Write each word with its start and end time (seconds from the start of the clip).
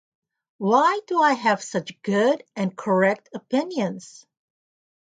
Why 0.57 0.99
do 1.05 1.21
I 1.21 1.33
have 1.33 1.61
such 1.61 2.01
good 2.01 2.43
and 2.55 2.75
correct 2.75 3.29
opinions? 3.35 4.25